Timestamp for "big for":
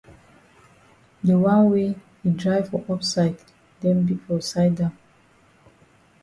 4.07-4.39